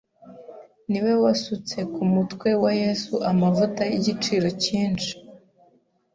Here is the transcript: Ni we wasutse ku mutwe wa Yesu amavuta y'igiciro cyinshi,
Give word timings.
Ni 0.89 0.99
we 1.03 1.13
wasutse 1.23 1.77
ku 1.93 2.01
mutwe 2.13 2.49
wa 2.63 2.71
Yesu 2.83 3.13
amavuta 3.31 3.81
y'igiciro 3.91 4.47
cyinshi, 4.63 5.13